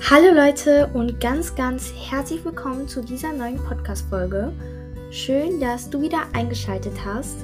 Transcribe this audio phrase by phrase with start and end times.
[0.00, 4.52] Hallo Leute und ganz, ganz herzlich willkommen zu dieser neuen Podcast-Folge.
[5.10, 7.36] Schön, dass du wieder eingeschaltet hast.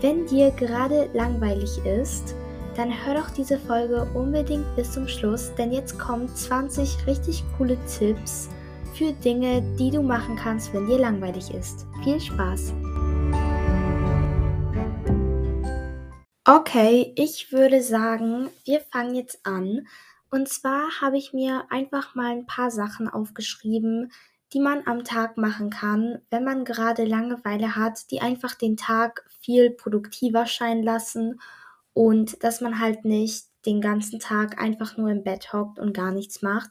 [0.00, 2.34] Wenn dir gerade langweilig ist,
[2.74, 7.76] dann hör doch diese Folge unbedingt bis zum Schluss, denn jetzt kommen 20 richtig coole
[7.86, 8.48] Tipps
[8.94, 11.86] für Dinge, die du machen kannst, wenn dir langweilig ist.
[12.02, 12.72] Viel Spaß!
[16.44, 19.86] Okay, ich würde sagen, wir fangen jetzt an.
[20.30, 24.12] Und zwar habe ich mir einfach mal ein paar Sachen aufgeschrieben,
[24.52, 29.26] die man am Tag machen kann, wenn man gerade Langeweile hat, die einfach den Tag
[29.40, 31.40] viel produktiver scheinen lassen
[31.92, 36.12] und dass man halt nicht den ganzen Tag einfach nur im Bett hockt und gar
[36.12, 36.70] nichts macht.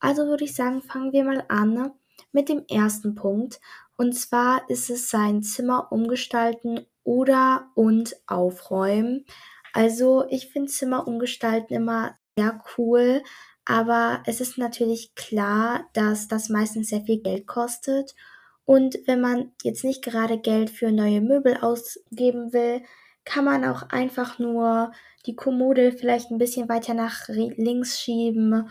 [0.00, 1.92] Also würde ich sagen, fangen wir mal an
[2.32, 3.60] mit dem ersten Punkt.
[3.96, 9.24] Und zwar ist es sein Zimmer umgestalten oder und aufräumen.
[9.72, 13.22] Also ich finde Zimmer umgestalten immer sehr cool,
[13.64, 18.14] aber es ist natürlich klar, dass das meistens sehr viel Geld kostet.
[18.64, 22.82] Und wenn man jetzt nicht gerade Geld für neue Möbel ausgeben will,
[23.24, 24.92] kann man auch einfach nur
[25.26, 28.68] die Kommode vielleicht ein bisschen weiter nach links schieben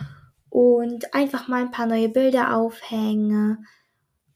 [0.50, 3.68] und einfach mal ein paar neue Bilder aufhängen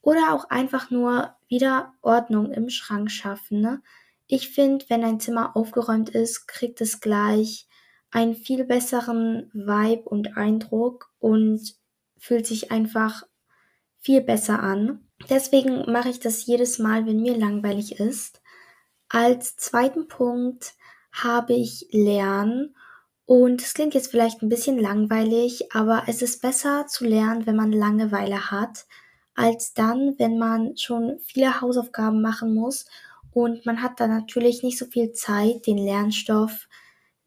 [0.02, 3.62] oder auch einfach nur wieder Ordnung im Schrank schaffen.
[3.62, 3.82] Ne?
[4.26, 7.67] Ich finde, wenn ein Zimmer aufgeräumt ist, kriegt es gleich
[8.12, 11.76] einen viel besseren Vibe und Eindruck und
[12.18, 13.24] fühlt sich einfach
[14.00, 15.08] viel besser an.
[15.30, 18.42] Deswegen mache ich das jedes Mal, wenn mir langweilig ist.
[19.10, 20.74] Als zweiten Punkt
[21.12, 22.76] habe ich Lernen.
[23.26, 27.58] Und es klingt jetzt vielleicht ein bisschen langweilig, aber es ist besser zu lernen, wenn
[27.58, 28.86] man Langeweile hat,
[29.36, 32.86] als dann, wenn man schon viele Hausaufgaben machen muss
[33.32, 36.68] und man hat dann natürlich nicht so viel Zeit, den Lernstoff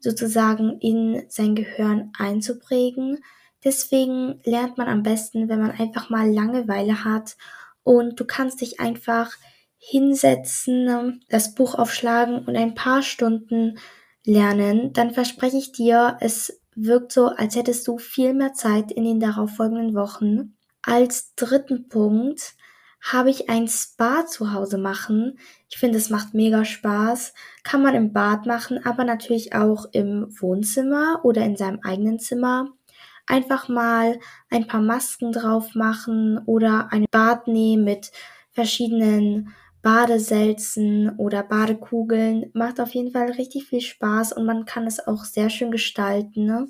[0.00, 3.18] sozusagen in sein Gehirn einzuprägen.
[3.62, 7.36] Deswegen lernt man am besten, wenn man einfach mal Langeweile hat
[7.82, 9.32] und du kannst dich einfach
[9.76, 13.78] hinsetzen, das Buch aufschlagen und ein paar Stunden
[14.24, 19.04] lernen, dann verspreche ich dir, es wirkt so, als hättest du viel mehr Zeit in
[19.04, 20.56] den darauffolgenden Wochen.
[20.82, 22.54] Als dritten Punkt
[23.00, 25.38] habe ich ein Spa zu Hause machen.
[25.68, 27.32] Ich finde, es macht mega Spaß.
[27.62, 32.68] Kann man im Bad machen, aber natürlich auch im Wohnzimmer oder in seinem eigenen Zimmer.
[33.26, 34.18] Einfach mal
[34.50, 38.12] ein paar Masken drauf machen oder ein Bad nehmen mit
[38.50, 42.50] verschiedenen Badeselzen oder Badekugeln.
[42.52, 46.44] Macht auf jeden Fall richtig viel Spaß und man kann es auch sehr schön gestalten.
[46.44, 46.68] Ne?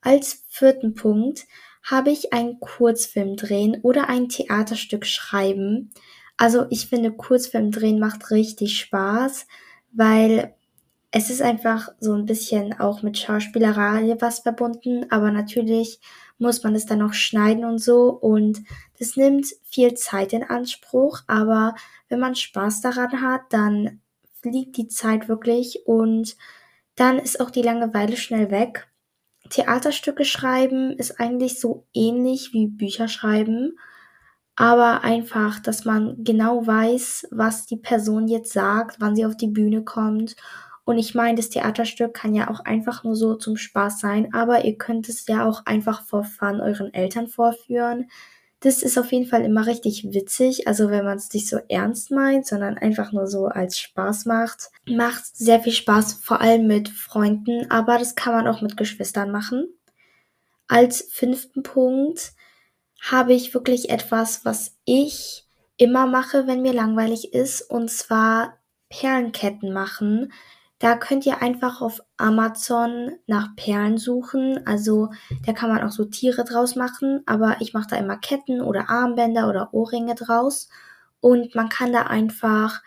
[0.00, 1.46] Als vierten Punkt
[1.82, 5.90] habe ich einen Kurzfilm drehen oder ein Theaterstück schreiben.
[6.36, 9.46] Also ich finde Kurzfilm drehen macht richtig Spaß,
[9.92, 10.54] weil
[11.10, 16.00] es ist einfach so ein bisschen auch mit Schauspielerei was verbunden, aber natürlich
[16.38, 18.62] muss man es dann noch schneiden und so und
[18.98, 21.74] das nimmt viel Zeit in Anspruch, aber
[22.08, 24.00] wenn man Spaß daran hat, dann
[24.40, 26.34] fliegt die Zeit wirklich und
[26.96, 28.88] dann ist auch die Langeweile schnell weg
[29.52, 33.78] Theaterstücke schreiben ist eigentlich so ähnlich wie Bücher schreiben,
[34.56, 39.48] aber einfach, dass man genau weiß, was die Person jetzt sagt, wann sie auf die
[39.48, 40.36] Bühne kommt.
[40.84, 44.64] Und ich meine, das Theaterstück kann ja auch einfach nur so zum Spaß sein, aber
[44.64, 48.08] ihr könnt es ja auch einfach vor Fun euren Eltern vorführen.
[48.62, 50.68] Das ist auf jeden Fall immer richtig witzig.
[50.68, 54.70] Also wenn man es nicht so ernst meint, sondern einfach nur so als Spaß macht.
[54.88, 59.32] Macht sehr viel Spaß, vor allem mit Freunden, aber das kann man auch mit Geschwistern
[59.32, 59.66] machen.
[60.68, 62.32] Als fünften Punkt
[63.00, 65.44] habe ich wirklich etwas, was ich
[65.76, 68.58] immer mache, wenn mir langweilig ist, und zwar
[68.88, 70.32] Perlenketten machen.
[70.82, 74.66] Da könnt ihr einfach auf Amazon nach Perlen suchen.
[74.66, 75.10] Also
[75.46, 78.90] da kann man auch so Tiere draus machen, aber ich mache da immer Ketten oder
[78.90, 80.68] Armbänder oder Ohrringe draus.
[81.20, 82.82] Und man kann da einfach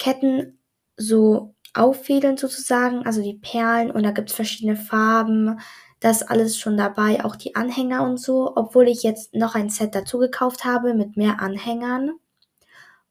[0.00, 0.58] Ketten
[0.96, 5.60] so auffädeln sozusagen, also die Perlen und da gibt's verschiedene Farben.
[6.00, 9.94] Das alles schon dabei, auch die Anhänger und so, obwohl ich jetzt noch ein Set
[9.94, 12.10] dazu gekauft habe mit mehr Anhängern.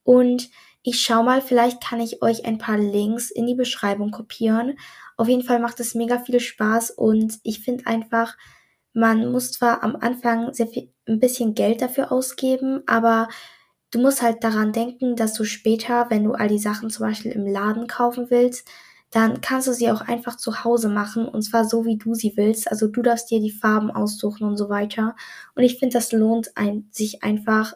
[0.03, 0.49] Und
[0.87, 4.77] ich schau mal, vielleicht kann ich euch ein paar Links in die Beschreibung kopieren.
[5.17, 8.37] Auf jeden Fall macht es mega viel Spaß und ich finde einfach,
[8.93, 13.29] man muss zwar am Anfang sehr viel, ein bisschen Geld dafür ausgeben, aber
[13.89, 17.31] du musst halt daran denken, dass du später, wenn du all die Sachen zum Beispiel
[17.31, 18.67] im Laden kaufen willst,
[19.09, 22.33] dann kannst du sie auch einfach zu Hause machen und zwar so, wie du sie
[22.37, 22.69] willst.
[22.69, 25.15] Also du darfst dir die Farben aussuchen und so weiter.
[25.55, 27.73] Und ich finde, das lohnt ein, sich einfach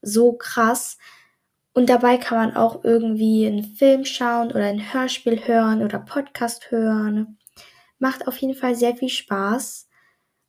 [0.00, 0.98] so krass,
[1.74, 6.70] und dabei kann man auch irgendwie einen Film schauen oder ein Hörspiel hören oder Podcast
[6.70, 7.38] hören.
[7.98, 9.88] Macht auf jeden Fall sehr viel Spaß.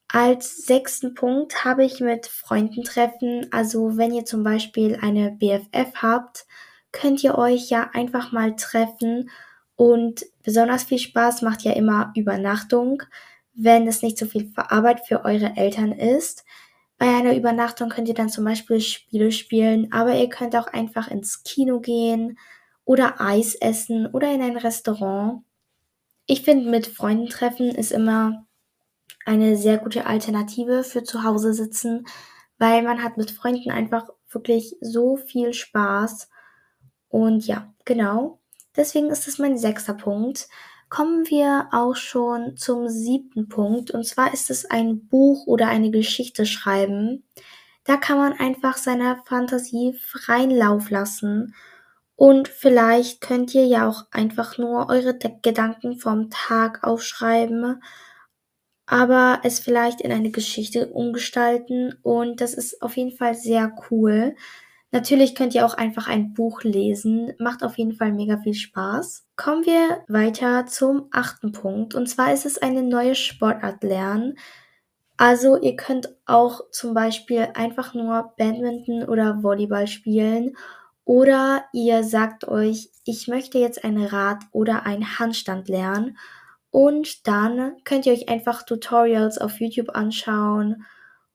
[0.10, 3.48] Als sechsten Punkt habe ich mit Freunden treffen.
[3.52, 6.46] Also wenn ihr zum Beispiel eine BFF habt,
[6.92, 9.30] könnt ihr euch ja einfach mal treffen
[9.76, 13.02] und besonders viel Spaß macht ja immer Übernachtung,
[13.54, 16.46] wenn es nicht so viel Arbeit für eure Eltern ist.
[16.98, 21.10] Bei einer Übernachtung könnt ihr dann zum Beispiel Spiele spielen, aber ihr könnt auch einfach
[21.10, 22.38] ins Kino gehen
[22.86, 25.44] oder Eis essen oder in ein Restaurant.
[26.26, 28.46] Ich finde, mit Freunden treffen ist immer
[29.26, 32.06] eine sehr gute Alternative für zu Hause sitzen,
[32.58, 36.30] weil man hat mit Freunden einfach wirklich so viel Spaß.
[37.10, 38.40] Und ja, genau.
[38.76, 40.48] Deswegen ist es mein sechster Punkt.
[40.94, 43.90] Kommen wir auch schon zum siebten Punkt.
[43.90, 47.24] Und zwar ist es ein Buch oder eine Geschichte schreiben.
[47.84, 51.56] Da kann man einfach seiner Fantasie freien Lauf lassen.
[52.16, 57.82] Und vielleicht könnt ihr ja auch einfach nur eure Gedanken vom Tag aufschreiben
[58.86, 64.36] aber es vielleicht in eine Geschichte umgestalten und das ist auf jeden Fall sehr cool.
[64.94, 69.26] Natürlich könnt ihr auch einfach ein Buch lesen, macht auf jeden Fall mega viel Spaß.
[69.36, 74.38] Kommen wir weiter zum achten Punkt und zwar ist es eine neue Sportart lernen.
[75.18, 80.56] Also ihr könnt auch zum Beispiel einfach nur Badminton oder Volleyball spielen
[81.06, 86.20] oder ihr sagt euch, ich möchte jetzt ein Rad oder ein Handstand lernen
[86.70, 90.86] und dann könnt ihr euch einfach Tutorials auf YouTube anschauen.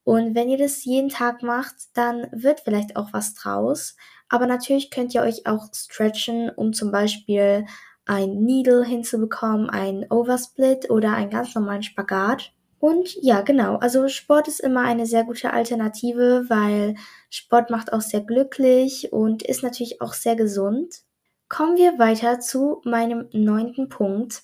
[0.09, 3.95] Und wenn ihr das jeden Tag macht, dann wird vielleicht auch was draus.
[4.31, 7.67] Aber natürlich könnt ihr euch auch stretchen, um zum Beispiel
[8.07, 12.55] ein Needle hinzubekommen, ein Oversplit oder einen ganz normalen Spagat.
[12.79, 13.77] Und ja, genau.
[13.77, 16.95] Also Sport ist immer eine sehr gute Alternative, weil
[17.29, 21.03] Sport macht auch sehr glücklich und ist natürlich auch sehr gesund.
[21.51, 24.41] Kommen wir weiter zu meinem neunten Punkt.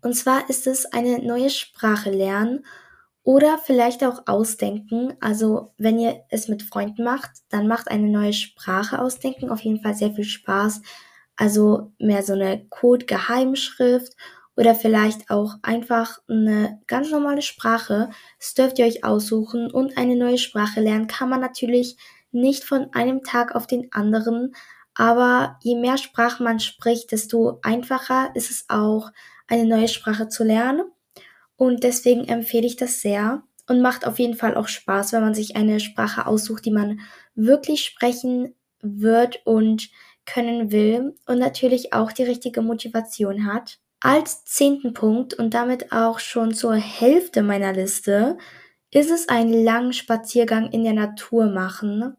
[0.00, 2.64] Und zwar ist es eine neue Sprache lernen
[3.22, 5.14] oder vielleicht auch ausdenken.
[5.20, 9.82] Also wenn ihr es mit Freunden macht, dann macht eine neue Sprache ausdenken auf jeden
[9.82, 10.80] Fall sehr viel Spaß.
[11.36, 14.14] Also mehr so eine Code-Geheimschrift
[14.56, 18.10] oder vielleicht auch einfach eine ganz normale Sprache.
[18.38, 21.96] Das dürft ihr euch aussuchen und eine neue Sprache lernen kann man natürlich
[22.32, 24.54] nicht von einem Tag auf den anderen.
[24.94, 29.10] Aber je mehr Sprachen man spricht, desto einfacher ist es auch,
[29.48, 30.82] eine neue Sprache zu lernen.
[31.60, 35.34] Und deswegen empfehle ich das sehr und macht auf jeden Fall auch Spaß, wenn man
[35.34, 37.00] sich eine Sprache aussucht, die man
[37.34, 39.90] wirklich sprechen wird und
[40.24, 43.78] können will und natürlich auch die richtige Motivation hat.
[44.00, 48.38] Als zehnten Punkt und damit auch schon zur Hälfte meiner Liste
[48.90, 52.16] ist es einen langen Spaziergang in der Natur machen.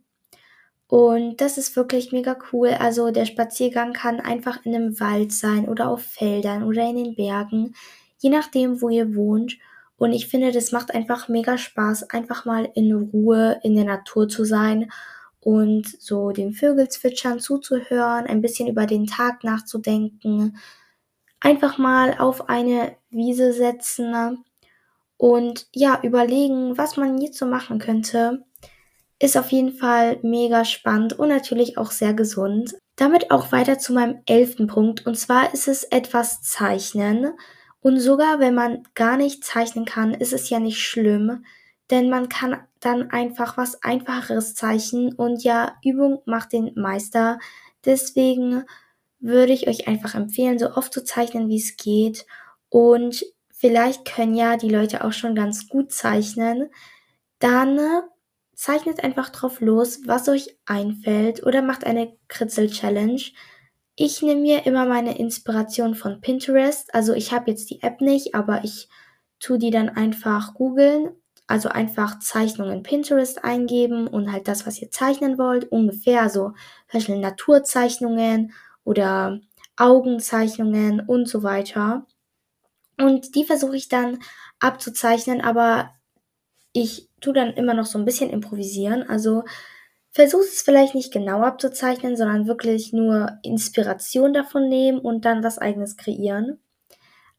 [0.86, 2.76] Und das ist wirklich mega cool.
[2.78, 7.16] Also der Spaziergang kann einfach in einem Wald sein oder auf Feldern oder in den
[7.16, 7.74] Bergen,
[8.22, 9.58] je nachdem, wo ihr wohnt.
[9.98, 14.28] Und ich finde, das macht einfach mega Spaß, einfach mal in Ruhe in der Natur
[14.28, 14.92] zu sein
[15.40, 20.58] und so den Vögelzwitschern zuzuhören, ein bisschen über den Tag nachzudenken,
[21.40, 24.44] einfach mal auf eine Wiese setzen
[25.18, 28.44] und ja, überlegen, was man jetzt so machen könnte
[29.22, 32.76] ist auf jeden Fall mega spannend und natürlich auch sehr gesund.
[32.96, 35.06] Damit auch weiter zu meinem elften Punkt.
[35.06, 37.34] Und zwar ist es etwas zeichnen.
[37.82, 41.46] Und sogar wenn man gar nicht zeichnen kann, ist es ja nicht schlimm,
[41.90, 47.40] denn man kann dann einfach was Einfacheres zeichnen und ja, Übung macht den Meister.
[47.86, 48.64] Deswegen
[49.20, 52.26] würde ich euch einfach empfehlen, so oft zu zeichnen, wie es geht.
[52.70, 56.70] Und vielleicht können ja die Leute auch schon ganz gut zeichnen.
[57.40, 57.80] Dann
[58.62, 63.20] Zeichnet einfach drauf los, was euch einfällt oder macht eine Kritzel-Challenge.
[64.04, 66.92] Ich nehme mir immer meine Inspiration von Pinterest.
[66.92, 68.90] Also ich habe jetzt die App nicht, aber ich
[69.40, 71.12] tue die dann einfach googeln.
[71.46, 76.94] Also einfach Zeichnungen Pinterest eingeben und halt das, was ihr zeichnen wollt, ungefähr so zum
[76.94, 78.54] Beispiel Naturzeichnungen
[78.86, 79.40] oder
[79.78, 82.08] Augenzeichnungen und so weiter.
[82.98, 84.18] Und die versuche ich dann
[84.60, 85.92] abzuzeichnen, aber
[86.74, 89.04] ich tue dann immer noch so ein bisschen improvisieren.
[89.08, 89.44] Also
[90.12, 95.58] versuche es vielleicht nicht genau abzuzeichnen, sondern wirklich nur Inspiration davon nehmen und dann was
[95.58, 96.60] eigenes kreieren.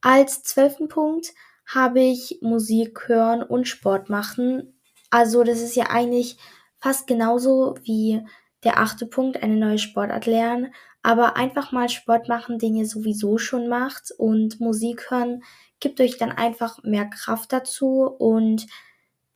[0.00, 1.28] Als zwölften Punkt
[1.66, 4.80] habe ich Musik hören und Sport machen.
[5.10, 6.36] Also das ist ja eigentlich
[6.78, 8.20] fast genauso wie
[8.64, 10.74] der achte Punkt, eine neue Sportart lernen.
[11.02, 15.42] Aber einfach mal Sport machen, den ihr sowieso schon macht und Musik hören
[15.82, 18.66] gibt euch dann einfach mehr Kraft dazu und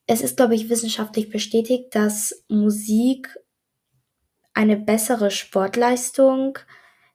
[0.07, 3.37] es ist, glaube ich, wissenschaftlich bestätigt, dass Musik
[4.55, 6.59] eine bessere Sportleistung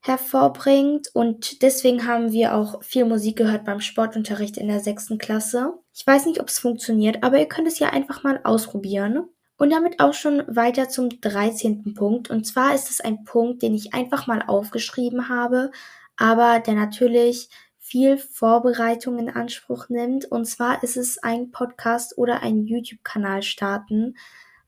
[0.02, 5.74] hervorbringt und deswegen haben wir auch viel Musik gehört beim Sportunterricht in der sechsten Klasse.
[5.94, 9.30] Ich weiß nicht, ob es funktioniert, aber ihr könnt es ja einfach mal ausprobieren.
[9.58, 11.94] Und damit auch schon weiter zum 13.
[11.94, 12.32] Punkt.
[12.32, 15.70] Und zwar ist es ein Punkt, den ich einfach mal aufgeschrieben habe,
[16.18, 17.50] aber der natürlich
[17.92, 20.24] viel Vorbereitung in Anspruch nimmt.
[20.24, 24.16] Und zwar ist es ein Podcast oder ein YouTube-Kanal starten.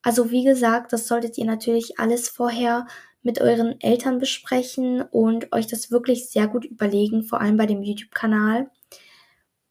[0.02, 2.86] Also wie gesagt, das solltet ihr natürlich alles vorher
[3.22, 7.82] mit euren Eltern besprechen und euch das wirklich sehr gut überlegen, vor allem bei dem
[7.82, 8.70] YouTube-Kanal.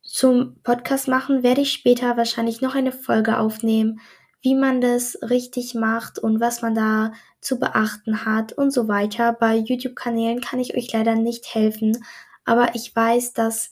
[0.01, 4.01] Zum Podcast machen werde ich später wahrscheinlich noch eine Folge aufnehmen,
[4.41, 9.35] wie man das richtig macht und was man da zu beachten hat und so weiter.
[9.35, 12.03] Bei YouTube-Kanälen kann ich euch leider nicht helfen,
[12.45, 13.71] aber ich weiß, dass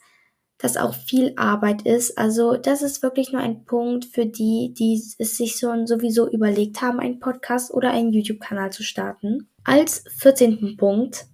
[0.59, 2.19] das auch viel Arbeit ist.
[2.19, 6.83] Also das ist wirklich nur ein Punkt für die, die es sich so sowieso überlegt
[6.83, 9.49] haben, einen Podcast oder einen YouTube-Kanal zu starten.
[9.65, 10.77] Als 14.
[10.77, 11.27] Punkt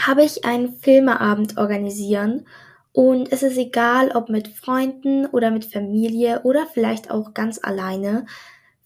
[0.00, 2.46] habe ich einen Filmeabend organisieren
[2.92, 8.26] und es ist egal, ob mit Freunden oder mit Familie oder vielleicht auch ganz alleine.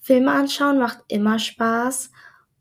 [0.01, 2.11] Filme anschauen macht immer Spaß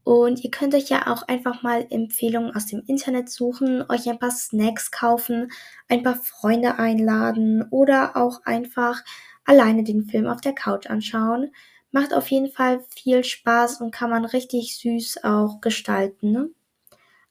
[0.05, 4.19] und ihr könnt euch ja auch einfach mal Empfehlungen aus dem Internet suchen, euch ein
[4.19, 5.51] paar Snacks kaufen,
[5.89, 9.01] ein paar Freunde einladen oder auch einfach
[9.45, 11.51] alleine den Film auf der Couch anschauen.
[11.89, 16.31] Macht auf jeden Fall viel Spaß und kann man richtig süß auch gestalten.
[16.31, 16.49] Ne?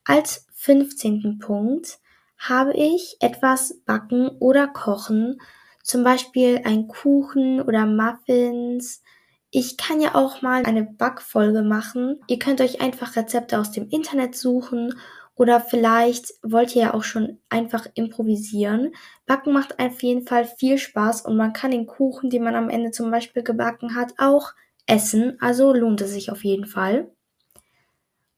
[0.05, 1.39] Als 15.
[1.39, 2.01] Punkt
[2.39, 5.41] habe ich etwas backen oder kochen,
[5.85, 9.04] zum Beispiel ein Kuchen oder Muffins
[9.55, 12.21] ich kann ja auch mal eine Backfolge machen.
[12.27, 14.99] Ihr könnt euch einfach Rezepte aus dem Internet suchen
[15.37, 18.91] oder vielleicht wollt ihr ja auch schon einfach improvisieren.
[19.27, 22.69] Backen macht auf jeden Fall viel Spaß und man kann den Kuchen, den man am
[22.69, 24.55] Ende zum Beispiel gebacken hat, auch
[24.87, 25.37] essen.
[25.41, 27.13] Also lohnt es sich auf jeden Fall.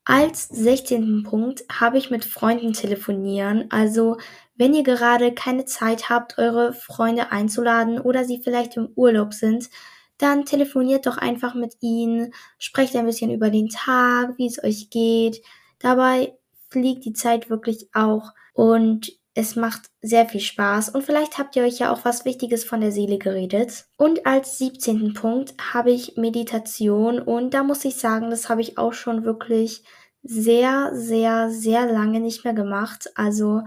[0.05, 1.23] Als 16.
[1.23, 3.71] Punkt habe ich mit Freunden telefonieren.
[3.71, 4.19] Also
[4.55, 9.71] wenn ihr gerade keine Zeit habt, eure Freunde einzuladen oder sie vielleicht im Urlaub sind,
[10.19, 14.91] dann telefoniert doch einfach mit ihnen, sprecht ein bisschen über den Tag, wie es euch
[14.91, 15.43] geht.
[15.79, 16.37] Dabei
[16.71, 21.65] fliegt die Zeit wirklich auch und es macht sehr viel Spaß und vielleicht habt ihr
[21.65, 23.85] euch ja auch was Wichtiges von der Seele geredet.
[23.99, 25.13] Und als 17.
[25.13, 29.85] Punkt habe ich Meditation und da muss ich sagen, das habe ich auch schon wirklich
[30.23, 33.11] sehr, sehr, sehr lange nicht mehr gemacht.
[33.15, 33.63] Also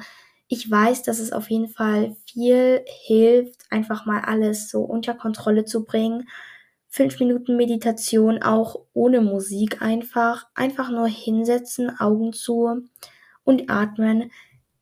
[0.52, 5.64] ich weiß, dass es auf jeden Fall viel hilft, einfach mal alles so unter Kontrolle
[5.64, 6.28] zu bringen.
[6.88, 10.48] Fünf Minuten Meditation auch ohne Musik einfach.
[10.56, 12.82] Einfach nur hinsetzen, Augen zu
[13.44, 14.32] und atmen.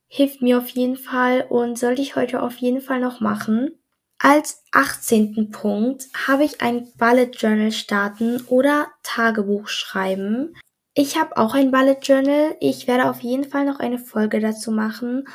[0.06, 3.72] Hilft mir auf jeden Fall und sollte ich heute auf jeden Fall noch machen.
[4.18, 5.50] Als 18.
[5.50, 10.56] Punkt habe ich ein Bullet Journal starten oder Tagebuch schreiben.
[10.94, 12.56] Ich habe auch ein Bullet Journal.
[12.58, 15.26] Ich werde auf jeden Fall noch eine Folge dazu machen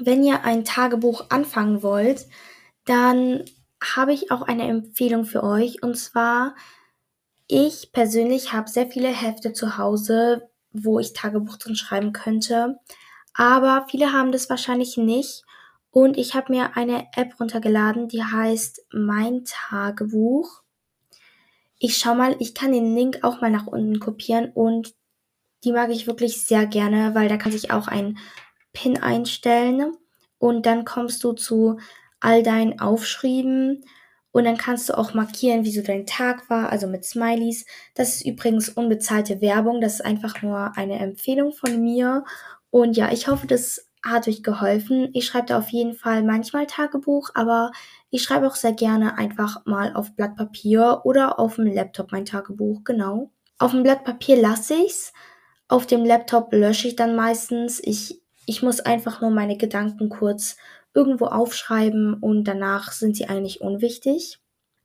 [0.00, 2.26] wenn ihr ein Tagebuch anfangen wollt,
[2.84, 3.44] dann
[3.82, 5.82] habe ich auch eine Empfehlung für euch.
[5.82, 6.54] Und zwar,
[7.46, 12.78] ich persönlich habe sehr viele Hefte zu Hause, wo ich Tagebuch drin schreiben könnte.
[13.34, 15.44] Aber viele haben das wahrscheinlich nicht.
[15.90, 20.62] Und ich habe mir eine App runtergeladen, die heißt Mein Tagebuch.
[21.78, 24.94] Ich schau mal, ich kann den Link auch mal nach unten kopieren und
[25.64, 28.18] die mag ich wirklich sehr gerne, weil da kann sich auch ein
[28.78, 29.96] Pin einstellen
[30.38, 31.78] und dann kommst du zu
[32.20, 33.84] all deinen Aufschrieben
[34.30, 37.66] und dann kannst du auch markieren, wie so dein Tag war, also mit Smileys.
[37.96, 42.24] Das ist übrigens unbezahlte Werbung, das ist einfach nur eine Empfehlung von mir.
[42.70, 45.08] Und ja, ich hoffe, das hat euch geholfen.
[45.12, 47.72] Ich schreibe da auf jeden Fall manchmal Tagebuch, aber
[48.10, 52.26] ich schreibe auch sehr gerne einfach mal auf Blatt Papier oder auf dem Laptop mein
[52.26, 53.32] Tagebuch, genau.
[53.58, 55.12] Auf dem Blatt Papier lasse ich's.
[55.66, 57.80] Auf dem Laptop lösche ich dann meistens.
[57.82, 60.56] Ich ich muss einfach nur meine Gedanken kurz
[60.94, 64.40] irgendwo aufschreiben und danach sind sie eigentlich unwichtig.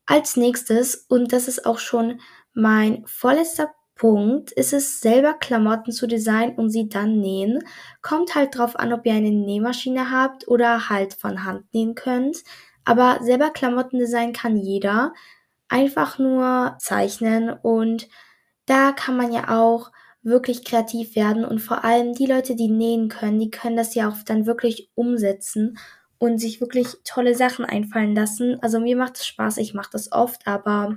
[0.06, 2.20] Als nächstes, und das ist auch schon
[2.54, 7.64] mein vorletzter Punkt, ist es selber Klamotten zu designen und sie dann nähen.
[8.02, 12.44] Kommt halt drauf an, ob ihr eine Nähmaschine habt oder halt von Hand nähen könnt.
[12.84, 15.14] Aber selber Klamotten designen kann jeder.
[15.70, 18.10] Einfach nur zeichnen und
[18.66, 19.92] da kann man ja auch
[20.24, 24.10] wirklich kreativ werden und vor allem die Leute, die nähen können, die können das ja
[24.10, 25.78] auch dann wirklich umsetzen
[26.18, 28.58] und sich wirklich tolle Sachen einfallen lassen.
[28.62, 30.96] Also mir macht es Spaß, ich mache das oft, aber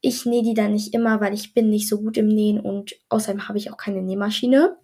[0.00, 2.94] ich nähe die dann nicht immer, weil ich bin nicht so gut im Nähen und
[3.08, 4.76] außerdem habe ich auch keine Nähmaschine.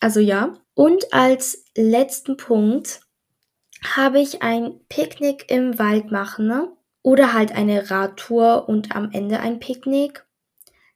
[0.00, 0.54] Also ja.
[0.74, 3.00] Und als letzten Punkt
[3.84, 6.72] habe ich ein Picknick im Wald machen ne?
[7.02, 10.24] oder halt eine Radtour und am Ende ein Picknick.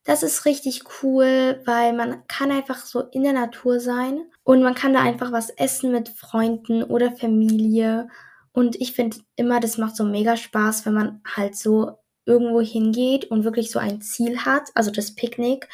[0.06, 4.76] Das ist richtig cool, weil man kann einfach so in der Natur sein und man
[4.76, 8.08] kann da einfach was essen mit Freunden oder Familie.
[8.52, 13.24] Und ich finde immer, das macht so mega Spaß, wenn man halt so irgendwo hingeht
[13.32, 15.68] und wirklich so ein Ziel hat, also das Picknick.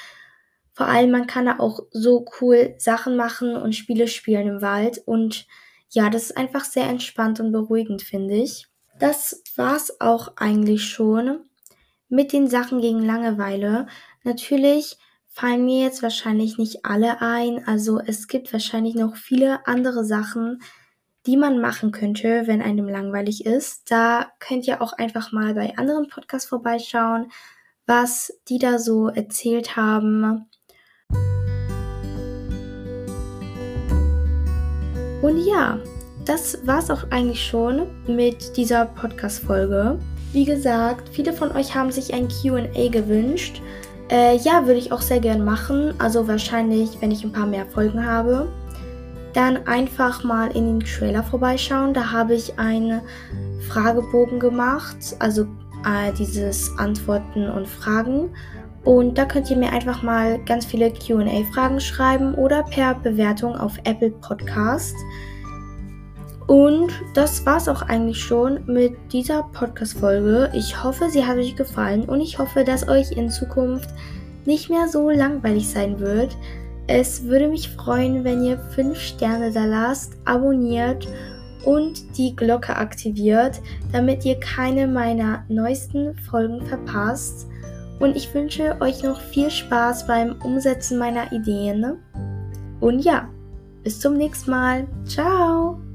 [0.72, 5.02] Vor allem, man kann da auch so cool Sachen machen und Spiele spielen im Wald.
[5.04, 5.46] Und
[5.90, 8.66] ja, das ist einfach sehr entspannt und beruhigend, finde ich.
[8.98, 11.40] Das war's auch eigentlich schon
[12.08, 13.86] mit den Sachen gegen Langeweile.
[14.24, 17.66] Natürlich fallen mir jetzt wahrscheinlich nicht alle ein.
[17.66, 20.62] Also es gibt wahrscheinlich noch viele andere Sachen,
[21.26, 23.90] die man machen könnte, wenn einem langweilig ist.
[23.90, 27.32] Da könnt ihr auch einfach mal bei anderen Podcasts vorbeischauen,
[27.86, 30.48] was die da so erzählt haben.
[35.22, 35.80] Und ja,
[36.24, 39.98] das war's auch eigentlich schon mit dieser Podcast-Folge.
[40.32, 43.60] Wie gesagt, viele von euch haben sich ein QA gewünscht.
[44.12, 45.94] Äh, ja, würde ich auch sehr gern machen.
[45.98, 48.46] Also wahrscheinlich, wenn ich ein paar mehr Folgen habe.
[49.32, 51.94] Dann einfach mal in den Trailer vorbeischauen.
[51.94, 53.00] Da habe ich einen
[53.68, 54.98] Fragebogen gemacht.
[55.18, 55.44] Also
[55.86, 58.28] äh, dieses Antworten und Fragen.
[58.84, 63.78] Und da könnt ihr mir einfach mal ganz viele QA-Fragen schreiben oder per Bewertung auf
[63.84, 64.94] Apple Podcast.
[66.46, 70.50] Und das war's auch eigentlich schon mit dieser Podcast-Folge.
[70.54, 73.90] Ich hoffe, sie hat euch gefallen und ich hoffe, dass euch in Zukunft
[74.44, 76.36] nicht mehr so langweilig sein wird.
[76.88, 81.06] Es würde mich freuen, wenn ihr 5 Sterne da lasst, abonniert
[81.64, 83.60] und die Glocke aktiviert,
[83.92, 87.46] damit ihr keine meiner neuesten Folgen verpasst.
[88.00, 91.98] Und ich wünsche euch noch viel Spaß beim Umsetzen meiner Ideen.
[92.80, 93.28] Und ja,
[93.84, 94.88] bis zum nächsten Mal.
[95.06, 95.91] Ciao!